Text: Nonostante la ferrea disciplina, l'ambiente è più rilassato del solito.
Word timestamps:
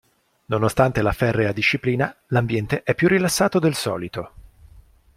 Nonostante 0.45 1.03
la 1.03 1.11
ferrea 1.11 1.51
disciplina, 1.51 2.11
l'ambiente 2.29 2.81
è 2.81 2.95
più 2.95 3.07
rilassato 3.07 3.59
del 3.59 3.75
solito. 3.75 4.31